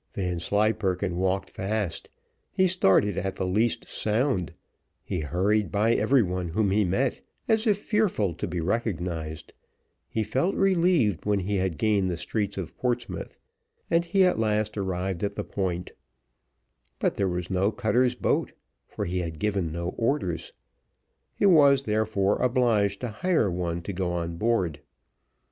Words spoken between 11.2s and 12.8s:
when he had gained the streets of